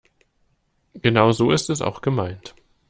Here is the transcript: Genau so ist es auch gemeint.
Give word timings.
Genau 0.95 1.31
so 1.31 1.51
ist 1.51 1.69
es 1.69 1.83
auch 1.83 2.01
gemeint. 2.01 2.55